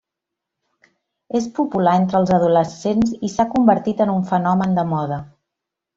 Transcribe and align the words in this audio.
És 1.39 1.49
popular 1.59 1.93
entre 2.01 2.19
els 2.21 2.33
adolescents 2.37 3.11
i 3.29 3.33
s'ha 3.35 3.49
convertit 3.55 4.03
en 4.07 4.15
un 4.19 4.29
fenomen 4.33 4.75
de 4.81 4.91
moda. 4.95 5.25